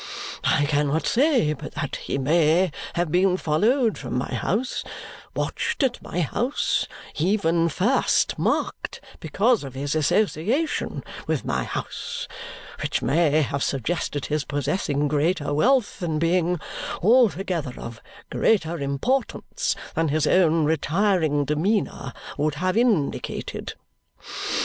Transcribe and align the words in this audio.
I 0.43 0.65
cannot 0.65 1.05
say 1.05 1.53
but 1.53 1.73
that 1.73 1.97
he 1.97 2.17
may 2.17 2.71
have 2.95 3.11
been 3.11 3.37
followed 3.37 3.99
from 3.99 4.15
my 4.17 4.33
house, 4.33 4.83
watched 5.35 5.83
at 5.83 6.01
my 6.01 6.21
house, 6.21 6.87
even 7.17 7.69
first 7.69 8.39
marked 8.39 8.99
because 9.19 9.63
of 9.63 9.75
his 9.75 9.93
association 9.93 11.03
with 11.27 11.45
my 11.45 11.65
house 11.65 12.27
which 12.81 13.03
may 13.03 13.43
have 13.43 13.61
suggested 13.61 14.25
his 14.25 14.43
possessing 14.43 15.07
greater 15.07 15.53
wealth 15.53 16.01
and 16.01 16.19
being 16.19 16.59
altogether 17.03 17.79
of 17.79 18.01
greater 18.31 18.79
importance 18.79 19.75
than 19.93 20.07
his 20.07 20.25
own 20.25 20.65
retiring 20.65 21.45
demeanour 21.45 22.11
would 22.39 22.55
have 22.55 22.75
indicated. 22.75 23.75